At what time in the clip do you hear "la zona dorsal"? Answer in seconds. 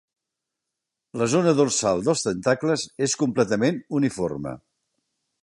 1.21-2.01